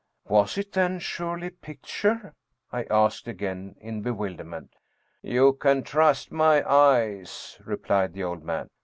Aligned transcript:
"Was 0.27 0.57
it, 0.57 0.71
then, 0.71 0.97
surely 0.97 1.45
a 1.49 1.51
picture?" 1.51 2.33
I 2.71 2.85
asked 2.89 3.27
again, 3.27 3.75
in 3.79 4.01
be 4.01 4.09
wilderment." 4.09 4.73
You 5.21 5.53
can 5.53 5.83
trust 5.83 6.31
my 6.31 6.67
eyes," 6.67 7.59
replied 7.63 8.13
the 8.13 8.23
old 8.23 8.43
man. 8.43 8.71